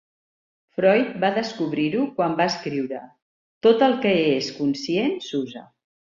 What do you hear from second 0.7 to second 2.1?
Freud va descobrir-ho